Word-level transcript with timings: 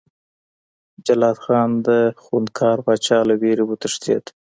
جلات 1.05 1.37
خان 1.43 1.69
د 1.87 1.89
خونکار 2.23 2.77
پاچا 2.85 3.19
له 3.29 3.35
ویرې 3.41 3.63
وتښتېد. 3.67 4.25